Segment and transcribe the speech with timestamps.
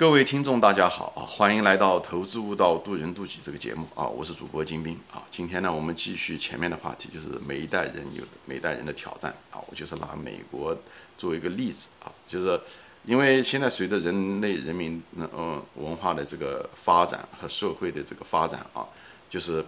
[0.00, 1.20] 各位听众，大家好啊！
[1.28, 4.08] 欢迎来到《投资悟道，渡人渡己》这个节目啊！
[4.08, 5.22] 我是主播金兵啊！
[5.30, 9.60] 今天呢，我们继续前面的话题，就是每一代人有每一代人的挑战啊！
[9.68, 10.74] 我就是拿美国
[11.18, 12.58] 作为一个例子啊，就是
[13.04, 18.88] 因为现在随着人类人民嗯文化的这个发展和社会的这个发展啊，
[19.28, 19.62] 就是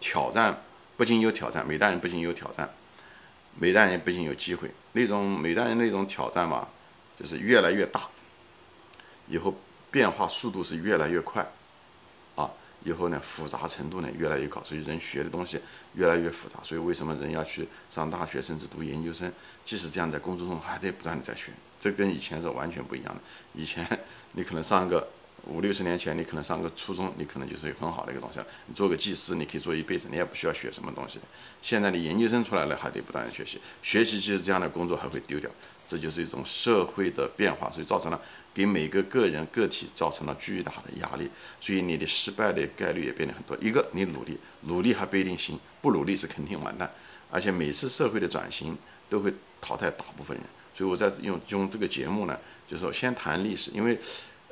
[0.00, 0.58] 挑战
[0.96, 2.66] 不仅有挑战，每代人不仅有挑战，
[3.58, 6.66] 每代人不仅有机会，那种每代人那种挑战嘛，
[7.20, 8.04] 就是越来越大，
[9.28, 9.54] 以后。
[9.96, 11.40] 变化速度是越来越快，
[12.34, 12.50] 啊，
[12.84, 15.58] 以后呢复杂程度呢越来越高，所以人学的东西
[15.94, 16.58] 越来越复杂。
[16.62, 19.32] 所以为什么人要去上大学，甚至读研究生？
[19.64, 21.50] 即使这样，在工作中还得不断的在学，
[21.80, 23.20] 这跟以前是完全不一样的。
[23.54, 23.88] 以前
[24.32, 25.08] 你可能上个
[25.46, 28.38] 五六十年前，你可能上个初中，你可能就是很好的一个东西。
[28.66, 31.18] 你做个技师，你可以做一辈子，你也不需要学什么东西。
[31.62, 35.50] 现在你研究生出来了，还得不断的学习，学习即使这样的工作还会丢掉。
[35.86, 38.20] 这就是一种社会的变化，所以造成了
[38.52, 41.28] 给每个个人个体造成了巨大的压力，
[41.60, 43.56] 所以你的失败的概率也变得很多。
[43.60, 46.90] 一个你努力，努力还不一定行，不努力是肯定完蛋。
[47.30, 48.76] 而且每次社会的转型
[49.08, 53.98] 都会淘汰大部分人，所以我在用用这个节目呢，就是说先谈历史，因为，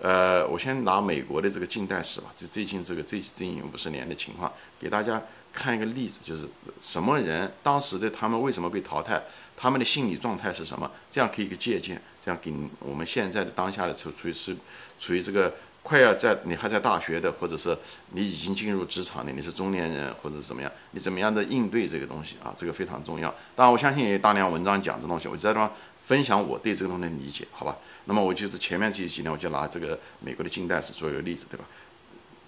[0.02, 5.22] 呃，我先拿美国的这个近代史吧，就最近这个最近五十年的情况，给大家
[5.52, 6.48] 看一个例子，就是
[6.80, 9.22] 什么人当时的他们为什么被淘汰。
[9.56, 10.90] 他们的心理状态是什么？
[11.10, 14.56] 这样可以一个借鉴，这样给我们现在的当下的处处于是
[14.98, 17.76] 处于这个快要在你还在大学的，或者是
[18.12, 22.54] 你已经进入职场的，你是中年人或者是怎么样，你怎么样的应对这个东西啊？
[22.56, 23.28] 这个非常重要。
[23.54, 25.70] 当然，我相信也有大量文章讲这东西，我在这方
[26.04, 27.76] 分享我对这个东西的理解，好吧？
[28.06, 31.64] 那么我就是前面这几年，我就拿这个美国的近代史做一个例子，对吧？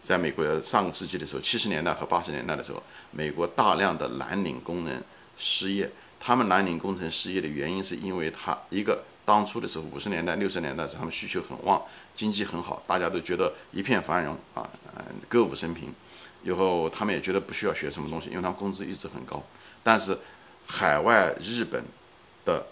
[0.01, 5.03] 在美国上个世纪的时候，七十年代和八十年代的时候，美国大量的蓝领工人
[5.37, 5.91] 失业。
[6.27, 11.81] 他们蓝领工程失业的原因，是因为他一个当初的时候，五十年代、六十年代时，候，他们需求很旺，
[12.17, 15.95] 经济很好，大家都觉得一片繁荣啊，嗯，歌舞升平。
[16.43, 19.41] 以后他们也觉得不需要学什么东西，因为他们工资一直很高。
[19.85, 20.19] 但是
[20.67, 21.85] 海外日本
[22.45, 22.67] 的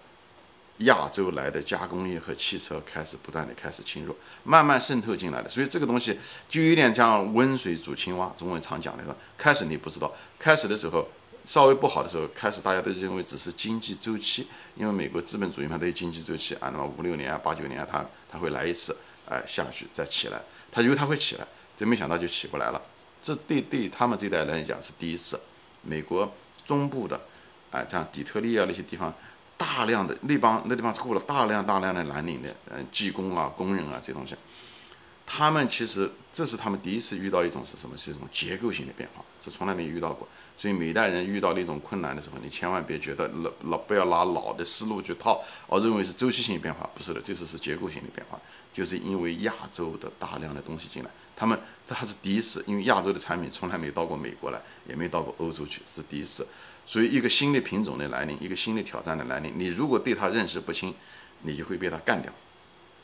[0.79, 5.49] 亚洲来的加工业和汽车开始不断的开始侵入，慢慢渗透进来了。
[5.49, 6.19] 所以这个东西
[6.49, 9.11] 就有点像温水煮青蛙，中文常讲的是？
[9.39, 11.09] 开始你不知道，开始的时候。
[11.47, 14.47] 稍微不好的时候，开始大家都认为只是经济周期，
[14.77, 18.97] 因为美国资本主义嘛都有经济周期啊，那么五六年啊、八九年啊，它它会来一次，
[19.29, 20.41] 哎下去再起来，
[20.73, 21.47] 它以为它会起来，
[21.77, 22.81] 真没想到就起不来了。
[23.23, 25.39] 这对对他们这代人来讲是第一次。
[25.83, 26.33] 美国
[26.65, 27.21] 中部的，
[27.71, 29.13] 哎，像底特律啊那些地方，
[29.59, 34.35] 大量的那帮那地方雇了大量大量的蓝领的，嗯，技工啊、工人啊这东西，
[35.27, 37.97] 他们其实这是他们第一次遇到一种是什么？
[37.99, 40.27] 是一种结构性的变化，是从来没遇到过。
[40.57, 48.41] 所以每代人遇到那种困难的时候，你千万别觉得老老不要拿老的思路去套，而认为是周期性变化，不是的，这次是结构性的变化，
[48.73, 56.47] 就是因为亚洲的大量的东西进来，他们这还是第一次，因为亚洲的产品从来没到过美国来，也没到过欧洲去，是第一次。
[56.87, 60.95] 所以一个新的品种的来临，一个新的挑战的来临，你如果对它认识不清，
[61.43, 62.33] 你就会被它干掉，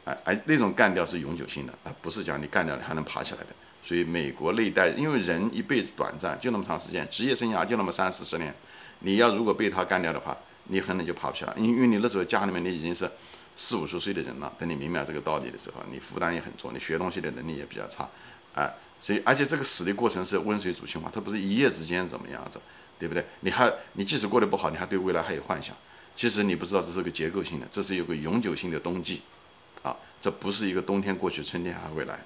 [0.05, 3.47] 哎哎，那种干掉是永久性的，而不是讲你干掉你还能爬起来的。
[3.83, 8.55] 所以美国那一代，因为人一辈子短暂，就那么长时间，职业生涯就那么三四十年，
[9.01, 11.55] 你要如果被他干掉的话，你可能就爬不起来。
[11.57, 13.11] 因因为你那时候家里面你已经是
[13.57, 18.09] 四五十岁的人了，等你明白这个道理的时候，你负担也很重，你学东西的能力也比较差，
[18.55, 22.61] 哎，所以而且这个死的过程是温水煮青蛙，它不是一夜之间怎么样子，
[22.99, 23.25] 对不对？
[23.41, 25.75] 你还你即使过得不好，你还对未来还有幻想，
[26.15, 29.23] 其实你不知道这是个结构性的，这是有个永久性的冬季，
[29.83, 32.21] 啊，这不是一个冬天过去，春天还会来。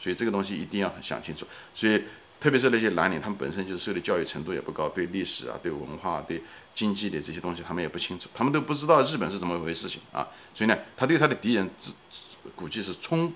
[0.00, 1.46] 所以这个东西一定要想清楚。
[1.74, 2.02] 所以，
[2.40, 6.42] 特别是那些蓝领，他们本身就是受的教育程度也不高，对历史啊、对文化、对
[6.74, 10.26] 经济的这些东西，他们也不清楚，他们都不知道日本是怎么回事情啊。
[10.54, 11.92] 所以呢，他对他的敌人只
[12.56, 13.30] 估计是充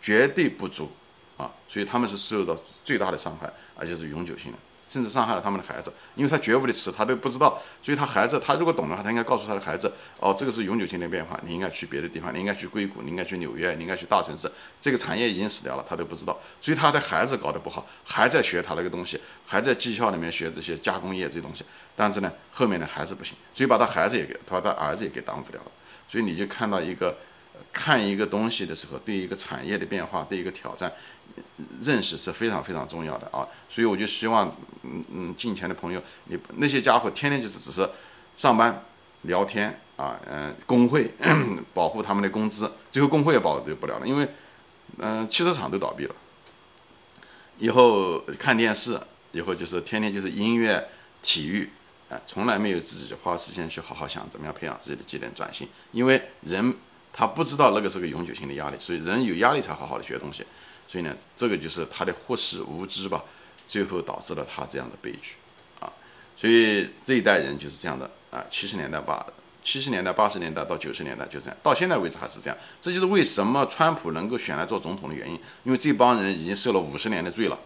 [0.00, 0.92] 绝对不足
[1.38, 1.50] 啊。
[1.66, 4.58] 所以他们是受到最大的伤害，而且是永久性的。
[4.92, 7.58] 甚至伤害了他们的孩子，因为他觉悟的迟，他都不知道。
[7.82, 14.52] 所以他孩子，他如果懂的话，他应该告诉他的孩子：哦，这个是永久性的变化，你应该去别的地方，你应该去硅谷，你应该去纽约，你应该去大城市。
[14.82, 16.38] 这个产业已经死掉了，他都不知道。
[16.60, 21.64] 所以他的孩子搞得不好，还在学他那个东西，还在技校里面学这些加工业这些东西。
[21.96, 25.72] 但是呢，后面呢还是不行，所以把他孩子也给，把他儿子也给耽误掉了。
[26.06, 27.16] 所以你就看到一个，
[27.72, 30.92] 看一个东西的时候，对一个产业的变化，对一个挑战。
[31.80, 37.88] 认识是非常非常重要的啊，所以我就希望，嗯嗯，进钱的朋友，你那些家伙天天就是只是
[38.36, 38.84] 上班
[39.22, 41.12] 聊天啊，嗯，工会
[41.72, 44.28] 保护他们的工资，最后工会也保不了了，因为
[44.98, 46.14] 嗯，汽车厂都倒闭了，
[47.58, 49.00] 以后看电视，
[49.32, 50.88] 以后就是天天就是音乐、
[51.22, 51.70] 体育，
[52.10, 56.74] 哎，从来没有自己花时间去好好想怎么样培养自己的技能转型，因为人
[57.12, 60.44] 他不知道那个是个永久性的压力，所以人有压力才好好的学东西。
[60.92, 63.24] 所以呢，这个就是他的忽视无知吧，
[63.66, 65.36] 最后导致了他这样的悲剧
[65.80, 65.90] 啊。
[66.36, 69.26] 所以这一代人就是这样的啊，七十年代八
[69.64, 72.58] 七十年代八十年代到九十年代就这样，到现在为止还是这样。
[72.82, 77.58] 这就是为什么川普能够选来做总统的原因，因为这帮人已经受了五十年的罪了。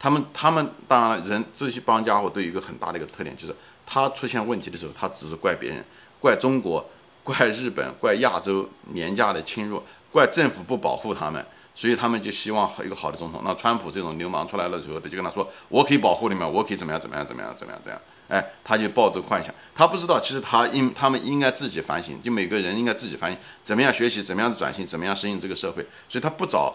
[0.00, 3.54] 他们他们当然人这些帮家伙都有一个很大的一个特点，就是
[3.86, 5.84] 他出现问题的时候，他只是怪别人，
[6.18, 6.90] 怪中国，
[7.22, 11.46] 怪日本，怪亚洲廉价的侵入，怪政府不保护他们。
[11.78, 13.40] 所以他们就希望一个好的总统。
[13.44, 19.54] 那川普这种流氓出来了之后，他就跟他说：“我可以保护你们，我可以怎么样怎么样怎么样怎么样这样。”哎，他就抱这个幻想。
[19.76, 25.86] 他不知道，其实他应他们应该自己反省，就每个人应该自己反省，怎么样学习，怎么样转型，怎么样适应这个社会。
[26.08, 26.74] 所以他不找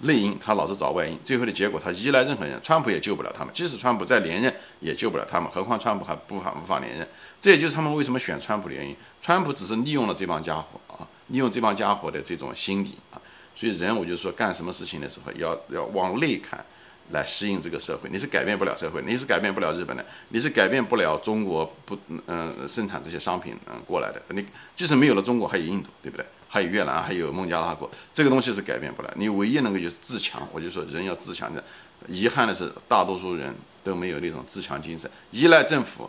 [0.00, 1.18] 内因，他老是找外因。
[1.24, 3.54] 最后的结果，他依赖任何人，川普也救不了他们。
[3.54, 5.50] 即使川普再连任，也救不了他们。
[5.50, 7.08] 何况川普还不法无法连任。
[7.40, 8.94] 这也就是他们为什么选川普的原因。
[9.22, 13.16] 川普只是利用了这帮家伙啊，利用这帮家伙的这种心理啊。
[13.56, 16.62] 所以人，我就说干什么事情的时候，要要往内看，
[17.10, 18.10] 来适应这个社会。
[18.12, 24.20] 你是改变不了社会，你是改变不了日本的，你是改变不了中国不嗯生产这些商品嗯过来的。
[24.28, 24.44] 你
[24.76, 26.26] 即使没有了中国，还有印度，对不对？
[26.48, 29.12] 还有越南，还有孟加拉国，这个东西是改变不了。
[29.16, 30.46] 你唯一能够就是自强。
[30.52, 31.62] 我就说人要自强的。
[32.08, 36.08] 遗憾的是，大多数人都没有那种自强精神，依赖政府，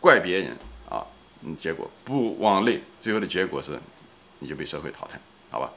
[0.00, 0.56] 怪别人
[0.88, 1.04] 啊，
[1.42, 3.78] 嗯，结果不往内，最后的结果是
[4.38, 5.18] 你就被社会淘汰，
[5.50, 5.72] 好吧？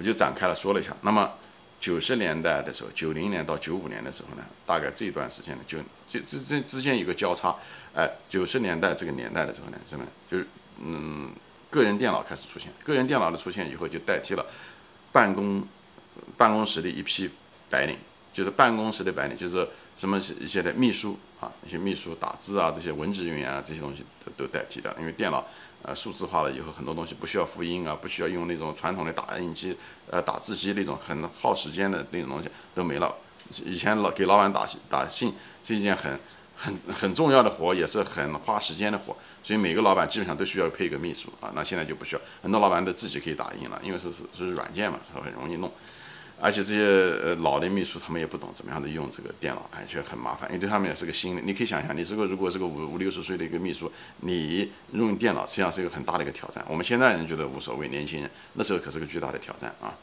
[0.00, 0.96] 我就展开了说了一下。
[1.02, 1.30] 那么
[1.78, 7.54] 九十年代的时候，九零年到九五年的时候呢，大概这段时间呢，就就这这之间有个交叉。
[7.94, 10.06] 哎，九十年代这个年代的时候呢，什么？
[10.30, 10.46] 就是
[10.82, 11.30] 嗯，
[11.68, 12.72] 个人电脑开始出现。
[12.82, 14.46] 个人电脑的出现以后，就代替了
[15.12, 15.62] 办公
[16.38, 17.28] 办公室的一批
[17.68, 17.98] 白领，
[18.32, 19.68] 就是办公室的白领，就是
[19.98, 25.46] 什么一些的秘书啊，一些秘书打字啊，这些文职人员啊，这些东西都都代替掉，因为电脑。
[25.82, 29.76] 呃，数字化了以后，很多东西不需要复印啊，不需要用那种传统的打印机、
[30.10, 33.14] 呃打字机那种很耗时间的那种东西都没了。
[33.64, 36.20] 以前老给老板打打信是一件很
[36.54, 41.50] 很很重要的活，也是很花时间的活，所以每个老板基本上都需要配一个秘书啊。
[41.54, 45.72] 那现在就不需要，很多老板都自己可以打印了，因为是是是软件嘛，很容易弄。
[46.40, 46.82] 而且这些
[47.22, 51.42] 呃老的秘书他们也不懂怎么样的用这个电脑，而且很麻烦，因为对他们也是个新的。
[51.42, 53.90] 你可以想象，你这个如果是个五五六十岁的一个秘书，
[54.20, 56.64] 你用电脑实际上是一个很大的一个挑战。
[56.68, 59.94] 我们现在人觉得无所谓，年轻人那时候可是个巨大的挑战啊。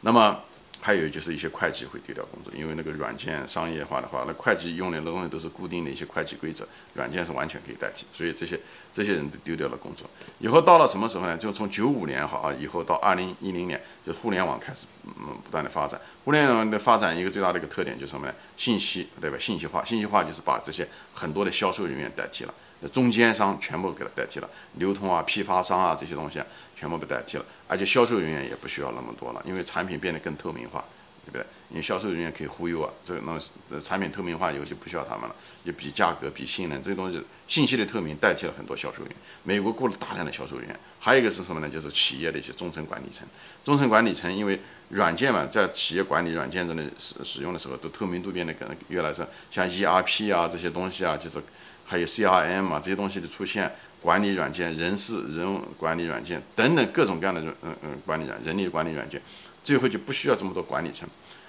[0.00, 0.40] 那么。
[0.86, 8.56] 还有就是一些会计会丢掉工作，因为那个软件商业化的话，那会计用的东西都是固定的一些会计规则，软件是完全可以代替，所以这些
[8.92, 10.08] 这些人都丢掉了工作。
[10.38, 11.36] 以后到了什么时候呢？
[11.36, 16.00] 就从九五年好啊，以后到二零一零年，就互联网开始嗯不断的发展。
[16.24, 18.32] 互联网的发展一个最大的一个特点就是什么呢？
[18.56, 19.36] 信息对吧？
[19.40, 22.54] 信息化，信息化就是把这些很多的销售人员代替了。
[22.92, 26.40] 中间商全部给它代替了，流通啊、批发商啊这些东西
[26.76, 30.84] 全部被代替了，而且销售人员也不需要那么多了，因为产品变得更透明化，
[31.24, 31.44] 对不对？
[31.70, 33.50] 因为销售人员可以忽悠啊，这个东西
[33.82, 35.34] 产品透明化以后就不需要他们了，
[35.64, 39.12] 就比价格、比性能这些东西，信息的透明代替了很多销售员。
[39.42, 41.68] 美国雇了大量的销售员，还有一个是什么呢？
[41.68, 43.26] 就是企业的一些中层管理层，
[43.64, 49.14] 中层管理层因为软件嘛，在企业管理软件中的使使用的时候，都透明度变得更越来越
[49.50, 51.42] 像 ERP 啊这些东西啊，就是。
[51.86, 53.72] 还有 CRM 啊这些东西的出现，
[54.02, 59.22] 管理软件、人事人管理软件等等各种各样的嗯嗯管理软人力管理软件，
[59.62, 61.08] 最后就不需要这么多管理层。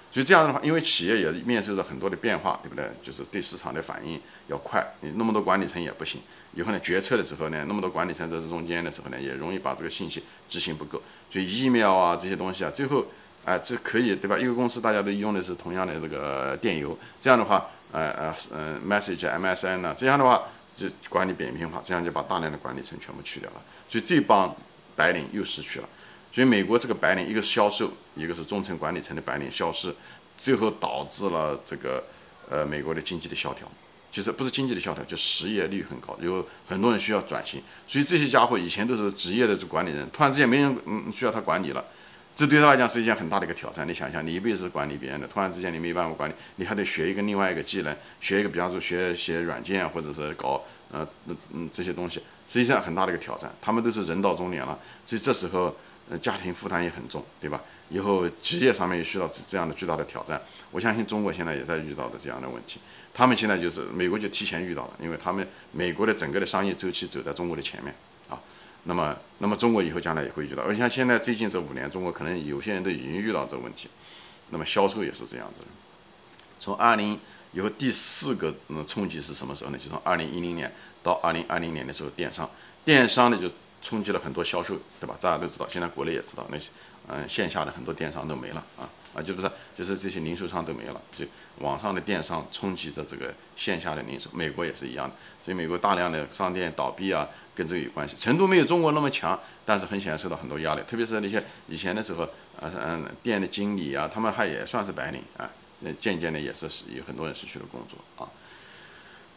[0.09, 2.89] 所以这样的话，因为企业也面临着很多的变化，对不对？
[3.03, 6.21] 就是对市场的反应要快，你那么多管理层也不行。
[6.55, 11.01] 以后呢，决策的时候呢，那么多管理层在这中间的时候呢，也容易把这个信息执行不够。
[11.29, 13.05] 所以 email 啊这些东西啊，最后
[13.43, 14.37] 哎这可以对吧？
[14.39, 17.69] 一个公司大家都用的是同样的这个电邮，这样的话。
[17.91, 19.95] 呃呃嗯，message MSN 呢？
[19.97, 20.43] 这样的话
[20.75, 24.55] 就管理扁平化，这样就把大量的管理层全部去掉了，所以这帮
[24.95, 25.89] 白领又失去了。
[26.31, 29.95] 所以美国这个白领，一个是销售，一个是中层管理层的白领消失，
[30.37, 32.03] 最后导致了这个
[32.49, 33.67] 呃美国的经济的萧条，
[34.11, 37.63] 其实不是经济的萧条，就失业率很高，有很多人需要转型。
[37.87, 41.83] 所以这些家伙以前都是职业的这管理人，突然之间没人嗯需要他管理了。
[42.37, 43.87] 这对他来讲是一件很大的一个挑战。
[43.87, 53.51] 你想想，你一辈子管理别人的，突然之间你没办法管理，你还得学一个另外一个技能，学一个，比方说学一些软件，或者是搞呃嗯嗯这些东西，实际上很大的一个挑战。
[53.59, 54.77] 他们都是人到中年了，
[55.07, 55.75] 所以这时候
[56.11, 57.59] 呃家庭负担也很重，对吧？
[57.89, 60.39] 以后职业上面也需要这样的巨大的挑战。
[60.69, 62.79] 我相信中国现在也在遇到的这样的问题。
[63.15, 67.91] 他们现在就是美国就提前遇到了，因为他们美国的整个的商业周期走在中国的前面。
[68.87, 73.89] 那么，那么中国以后将来也会遇到，而像现在最近这五年，中国可能有些人都已经遇到这个问题。
[74.49, 75.61] 那么销售也是这样子。
[76.57, 77.19] 从二零
[77.51, 79.77] 以后第四个嗯冲击是什么时候呢？
[79.77, 80.71] 就从二零一零年
[81.03, 82.49] 到二零二零年的时候，电商，
[82.85, 83.51] 电商呢就
[83.81, 85.17] 冲击了很多销售，对吧？
[85.19, 86.69] 大家都知道，现在国内也知道那些，
[87.09, 91.25] 嗯，线下的很多电商都没了啊啊，就不是，就是这些零售商都没了，就
[91.59, 94.29] 网上的电商冲击着这个线下的零售。
[94.33, 102.29] 美国也是一样的，所以美国大量的商店倒闭啊，跟这个有关系，成都没有中国那么强，但是很显然受到很多压力，特别是那些以前的时候，
[102.61, 105.49] 呃嗯，店的经理啊，他们还也算是白领啊，
[105.79, 108.29] 那渐渐的也是有很多人失去了工作啊。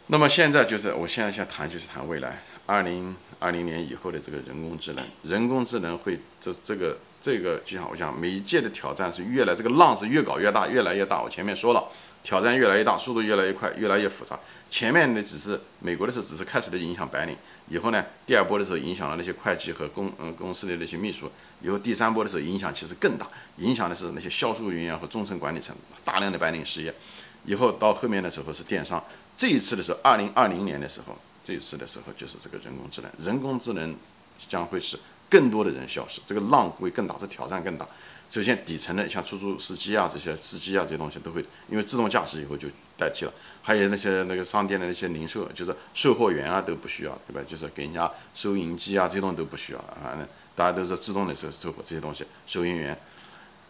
[0.09, 11.23] 那么现在就是，我现在想谈就是谈未来，二零二零年以后的这个人工智能，人工智能会这这个这个就像我讲，每一届的挑战是越来这个浪是越搞越大，越来越大。
[11.23, 11.89] 我前面说了，
[12.23, 14.39] 挑战越来越大，速度越来越快，越来越复杂。
[14.71, 17.37] 前面的只是美国的时候只是开始的影响白领，
[17.69, 25.75] 以后呢，第二波的时候影响了那些会计和公嗯公司的那些秘书，以后第三波的时候影响其实更大，影响的是那些销售人员和中层管理层，
[26.05, 26.95] 大量的白领失业。
[27.47, 29.03] 以后到后面的时候是电商。
[29.37, 33.97] 这一次的时候，二零二零年的时候，这一次的时候就是这个人工智能，人工智能
[34.47, 34.99] 将会使
[35.31, 37.89] 更多的人消失，这个浪会更大，这挑战更大。
[38.31, 43.33] 首先，底层的像出租司机啊，这些司机啊，这些东西都会，因为自动驾驶以后就代替了。
[43.61, 47.41] 还有那些那个商店的那些零售，就是售货员啊都不需要，对吧？
[47.47, 50.17] 就是给人家收银机啊，这些东西都不需要啊。
[50.55, 52.97] 大家都是自动的收售货这些东西，收银员，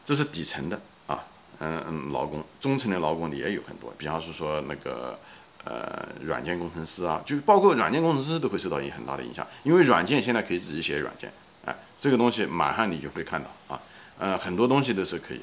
[0.04, 1.24] 这是底层的啊。
[1.60, 5.18] 嗯嗯，劳工，中层的劳工也有很多，比方说说那个。
[5.62, 11.30] 呃，软件工程师啊，就包括软件工程师都会受到一很大的影响，因为软件现在可以自己写软件，
[11.66, 13.78] 哎，这个东西马上你就会看到啊，
[14.20, 15.40] 呃，很多东西都是可以，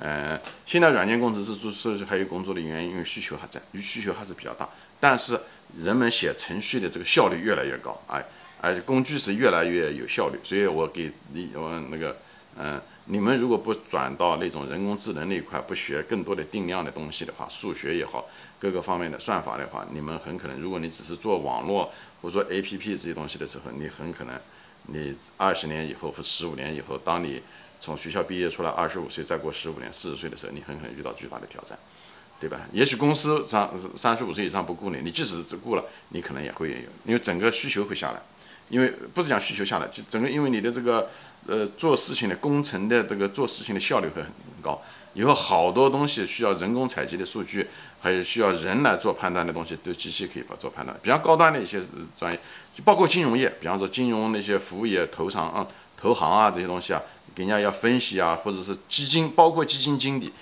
[0.00, 4.68] 呃，现在软件工程师做设计还有工作的原因，因为需求还在，需求还是比较大，
[4.98, 5.40] 但是
[5.78, 8.22] 人们写程序的这个效率越来越高，哎，
[8.60, 12.16] 而且工具是越来越有效率，所以我给你我那个，
[12.58, 12.82] 嗯。
[13.08, 18.28] 你们如果不转到那种人工智能那一块，不学更多的定量的东西的话，数学也好，
[18.58, 24.34] 各个方面的算法的话，你们很可能，如果你只是做网络或者说 A P P 这些东西的时候，你很可能，
[24.86, 27.40] 你二十年以后或十五年以后，当你
[27.80, 31.78] 从学校毕业出来，二十五岁再过十五年、四十岁的时候，你很可能遇到巨大的挑战，
[32.40, 32.60] 对吧？
[32.72, 38.22] 也许公司三三十五岁以上不雇你，你即使是雇了，你可能也会有，因为整个需求会下来，
[38.68, 41.08] 因为不是讲需求下来，就整个因为你的这个。
[41.48, 44.28] 呃，做事情的工程的这个做事情的效率会很
[44.60, 44.82] 高，
[45.14, 47.64] 以后好多东西需要人工采集的数据，
[48.00, 50.98] 还有需要人来做判断的东西，都机器可以把做判断。
[51.00, 51.80] 比较高端的一些
[52.18, 52.40] 专业，
[52.74, 55.64] 就包括金融业，比方说金融那些服务业、投行啊、
[55.96, 57.00] 投行啊这些东西啊，
[57.36, 60.32] 给人家要分析啊，或者是基金，包括基金经理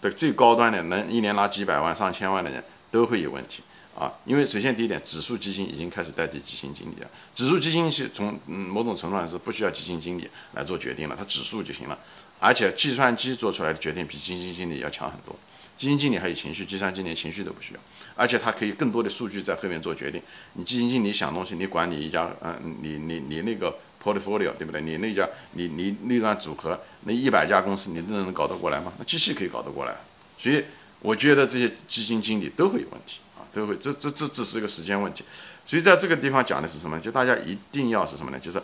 [0.00, 3.62] 的最高端的，能一年拿几百万、上千万的人都会有问题。
[3.94, 7.10] 啊，因为首先第一点，指数基金已经开始代替基金经理了。
[7.34, 11.98] 指数基金是从嗯某种程度上是不需要基金经理来做决定了，它指数就行了。
[12.40, 15.36] 而且计算机做出来的决定比基金经理要强很多。
[15.76, 17.80] 基金经理还有情绪，计算机连情绪都不需要。
[18.14, 20.22] 而且它可以更多的数据在后面做决定。
[20.54, 24.80] 你基金经理想东西，你管你一家，嗯，你你你那个 portfolio 对不对？
[24.80, 28.92] 你那家你你那段组合那一百家公司，你都能搞得过来吗？
[28.98, 29.94] 那机器可以搞得过来。
[30.38, 30.64] 所以
[31.00, 33.42] 我觉得这些基金经理都会有问题啊。
[33.52, 35.24] 都会，这这这只是一个时间问题，
[35.66, 37.00] 所以在这个地方讲的是什么？
[37.00, 38.38] 就大家一定要是什么呢？
[38.38, 38.62] 就是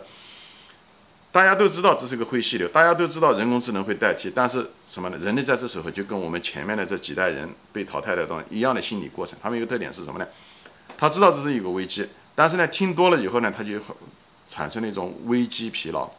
[1.31, 5.17] 大家都知道这是个灰犀牛，大家都知道人工智能会代替，但是什么呢？
[5.17, 9.37] 人类在这时候就跟我们前面的这几代人被淘汰的东西一样的心理过程。
[9.43, 10.25] 他们一个特点是什么呢？
[10.97, 13.73] 他知道这是一个危机，但是呢，听多了以后呢，他就
[14.47, 16.09] 产生了一种危机疲劳，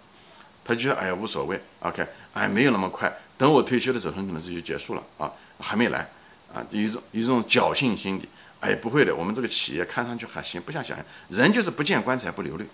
[0.65, 6.09] 他觉得哎呀无所谓，OK，哎没有那么快，等我退休的时候很可能这就结束了啊，还没来
[6.53, 8.29] 啊，有一种有一种侥幸心理。
[8.59, 12.65] 哎，不会的，我们这个企业看上去还行，不像想象，人就是不见棺材不流泪，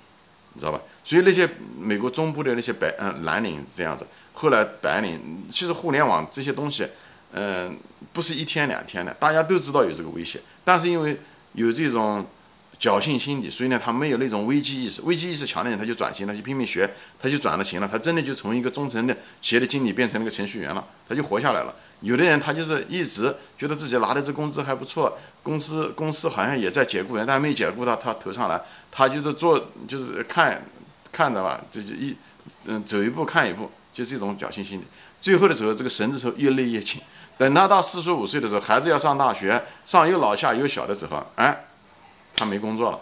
[0.55, 0.81] 你知道吧？
[1.05, 1.47] 所以那些
[1.79, 6.87] 美国中部的那些白嗯蓝领这样子，后来白领，其实互联网这些东西，
[7.33, 7.77] 嗯，
[8.13, 11.21] 不是一天两天的，大家都知道有这个威胁，但是因为
[11.53, 12.25] 有这种。
[12.83, 15.01] 侥幸心理，所以呢，他没有那种危机意识。
[15.03, 17.87] 危机意识强的人，他就转型了，就拼命学，他就转了型了。
[17.87, 21.73] 他真的就从一个中层的企业的经理变成了个程序员了，他就活下来了。
[22.01, 28.61] 有的人他就是一直觉得自己拿的这工资还不错，公司公司好像也在解雇人，但没解雇到他头上来，
[28.91, 30.61] 他就是做就是看
[31.12, 32.17] 看着吧，就就一
[32.65, 34.85] 嗯走一步看一步，就是一种侥幸心理。
[35.21, 37.01] 最后的时候，这个绳子头越勒越紧。
[37.39, 41.67] 等他到四十五岁的时候，孩子要上大学，上有老下有小的时候，哎。
[42.35, 43.01] 他没工作了，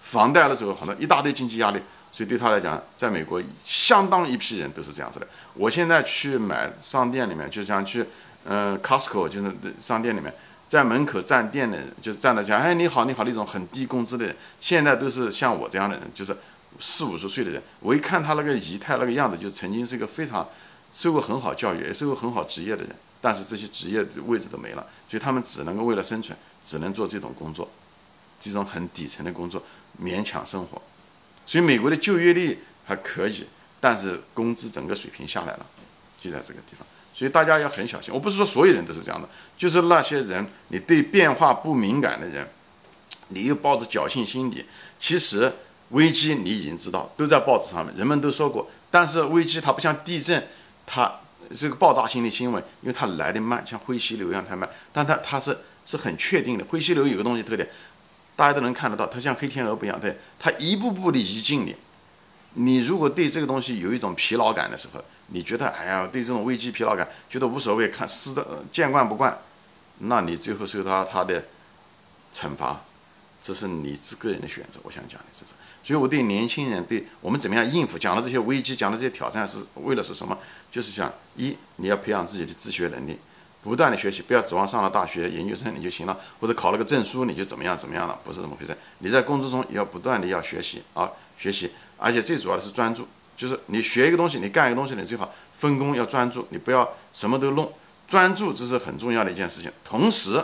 [0.00, 1.80] 房贷的时候很多一大堆经济压力，
[2.12, 5.26] 所以对他来讲，在美国相当一批人都是这样子的。
[5.54, 8.04] 我现在去买商店里面，就像去
[8.44, 10.32] 嗯 Costco 就是商店里面，
[10.68, 16.36] 在门口站店的，就是站着讲，哎你好你好那种很低工资的人，现在都是像我这样的人，就是
[16.78, 17.62] 四五十岁的人。
[17.80, 20.48] 我一看他那个仪态那个样子，就曾经是一个非常
[20.92, 27.68] 受过很好教育，也受过很好职业的人，但是这些职业位置都没了，所以他们只能够为了生存，只能做这种工作。
[28.40, 29.62] 这种很底层的工作，
[30.02, 30.80] 勉强生活，
[31.46, 33.46] 所以美国的就业率还可以，
[33.80, 35.66] 但是工资整个水平下来了，
[36.20, 36.86] 就在这个地方。
[37.14, 38.12] 所以大家要很小心。
[38.12, 39.26] 我不是说所有人都是这样的，
[39.56, 42.46] 就是那些人，你对变化不敏感的人，
[43.28, 44.64] 你又抱着侥幸心理，
[44.98, 45.50] 其实
[45.90, 48.68] 危机你已经知道，都在报纸上面，人们都说过。
[48.90, 50.46] 但是危机它不像地震，
[50.84, 51.10] 它
[51.54, 54.68] 这个爆炸性的新闻，因为它来的慢，像灰犀牛一样太慢。
[54.92, 56.64] 但它它是是很确定的。
[56.66, 57.66] 灰犀牛有个东西特点，
[58.36, 61.74] 大家都能看得到，它像黑天鹅不一样，对，它一步步的移近你。
[62.58, 69.38] 你如果对这个东西有一种疲劳感的时候，你觉得哎呀，对这种危机疲劳感觉得无所谓，看死的见惯不惯，
[69.98, 71.44] 那你最后受到他的
[72.32, 72.80] 惩罚，
[73.42, 74.80] 这是你自个人的选择。
[74.84, 75.52] 我想讲的这是，
[75.84, 80.38] 所以我对年轻人，对我们怎么样应付，讲的这些危机，讲的这些挑战，是为了是什么？
[80.70, 83.18] 就是想一，你要培养自己的自学能力，
[83.66, 88.76] 不断的学习，不要指望上了大学、研究生你就行了，或者考了个证书你就怎么样怎么样了，不是这么回事。
[89.00, 91.72] 你在工作中也要不断的要学习啊，学习。
[91.98, 97.72] 而且最主要的是专注，就是你学一个东西，你干一个东西，你最好分工要专注，你不要什么都弄，
[98.06, 99.72] 专注这是很重要的一件事情。
[99.84, 100.40] 同时，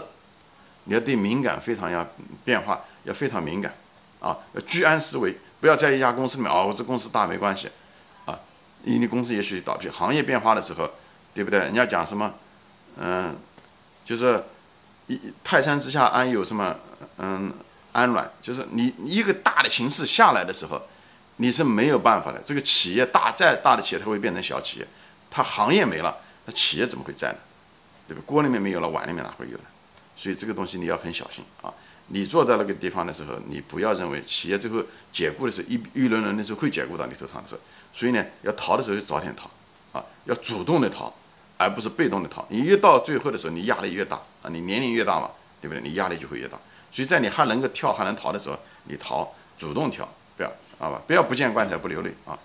[0.85, 2.05] 你要对敏感非常要
[2.45, 3.73] 变化，要非常敏感
[4.19, 7.69] 啊，要居安思危，不要在一家公司里面哦，我这公司大没关系
[8.25, 8.41] 啊，
[8.83, 10.91] 你的公司也许倒闭，行业变化的时候，
[11.33, 11.61] 对不对？
[11.61, 12.35] 人家讲什么，
[12.97, 13.37] 嗯，
[14.05, 14.43] 就是
[15.07, 16.77] 一泰山之下安有什么，
[17.19, 17.53] 嗯，
[17.93, 20.81] 安卵，就是你一个大的形势下来的时候。
[21.37, 22.41] 你是没有办法的。
[22.45, 24.87] 这个企业大再大的企业，它会变成小企业。
[25.31, 27.39] 它行业没了，那企业怎么会在呢？
[28.07, 28.23] 对吧？
[28.27, 29.65] 锅里面没有了，碗里面哪会有呢？
[30.15, 31.73] 所以这个东西你要很小心啊！
[32.09, 37.61] 你坐在那个地方的时候，你不要认为企业最后解雇的时候一一轮轮的时候会解雇到你头上的时候，
[37.95, 39.51] 所以呢，要逃的时候就早点逃
[39.99, 41.13] 啊，要主动的逃，
[41.57, 42.45] 而不是被动的逃。
[42.49, 44.51] 你越到最后的时候，你压力越大啊！
[44.51, 45.31] 你年龄越大嘛，
[45.61, 45.83] 对不对？
[45.83, 46.59] 你压力就会越大。
[46.91, 50.53] 所以在你还能够跳还能逃的时候，你逃，主动跳，不要。
[50.79, 52.37] 好吧，不要不见棺材不流泪啊！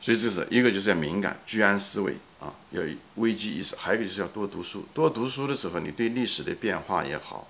[0.00, 4.86] 所以这是一个就是要敏感、居安思危啊，要有危机意识；还有一个就是要多读书。
[4.94, 7.46] 多读书的时候，你对历史的变化也好，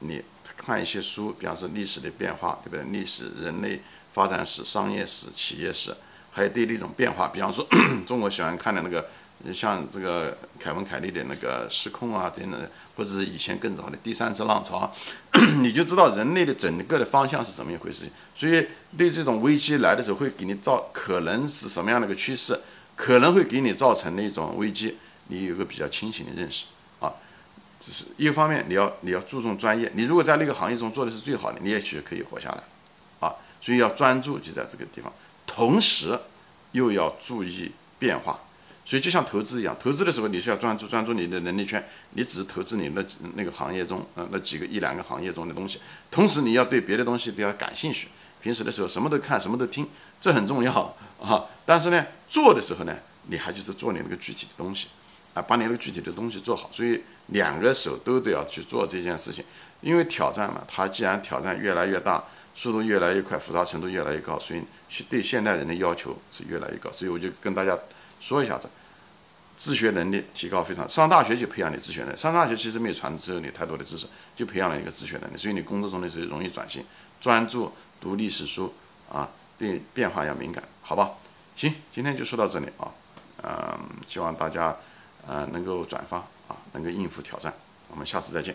[0.00, 0.20] 你
[0.56, 2.84] 看一些书，比方说历史的变化，对不对？
[2.90, 3.80] 历史、人类
[4.12, 5.94] 发展史、商业史、企业史，
[6.32, 7.64] 还有对那种变化，比方说
[8.04, 9.08] 中国喜欢看的那个。
[9.50, 12.60] 像这个凯文·凯利的那个《失控》啊等等，
[12.94, 14.92] 或者是以前更早的《第三次浪潮》，
[15.62, 18.04] 你就知道人类的整个的方向是怎么一回事。
[18.34, 22.60] 所以，对这种危机来的时候，会给你造可能是什么样的一个趋势，
[22.94, 24.96] 可能会给你造成的一种危机，
[25.28, 26.66] 你有个比较清醒的认识
[27.00, 27.12] 啊。
[27.80, 29.90] 只是一方面，你要你要注重专业。
[29.94, 32.62] 你如果在那个行业中做的是最好的，你也许可以活下来
[33.18, 33.34] 啊。
[33.60, 35.12] 所以要专注就在这个地方，
[35.46, 36.16] 同时
[36.70, 38.38] 又要注意变化。
[38.84, 45.78] 所以就像投资一样，投资的时候你是要专注专注你的能力圈，你只是投资你那那个行业中，呃，那几个一两个行业中的东西，
[46.10, 48.08] 同时你要对别的东西都要感兴趣。
[48.42, 49.86] 平时的时候什么都看，什么都听，
[50.20, 51.44] 这很重要啊。
[51.64, 52.92] 但是呢，做的时候呢，
[53.28, 54.88] 你还就是做你那个具体的东西，
[55.32, 56.68] 啊，把你那个具体的东西做好。
[56.72, 59.44] 所以两个手都得要去做这件事情，
[59.80, 64.60] 因为挑战嘛，它既然挑战越来越大，速度越来越快，复杂程度越来越高，所以
[65.08, 66.90] 对现代人的要求是越来越高。
[66.90, 67.78] 所以我就跟大家。
[68.22, 68.70] 说一下子，
[69.56, 70.88] 自学能力提高非常。
[70.88, 74.06] 上大学就培养你自学能力，上大学其实没有传授你太多的知识，
[74.36, 75.36] 就培养了一个自学能力。
[75.36, 76.84] 所以你工作中的时候容易转型，
[77.20, 78.72] 专注读历史书
[79.12, 81.10] 啊，对变化要敏感，好吧？
[81.56, 82.88] 行，今天就说到这里啊，
[83.42, 84.76] 嗯，希望大家
[85.26, 87.52] 呃能够转发啊，能够应付挑战。
[87.88, 88.54] 我们下次再见。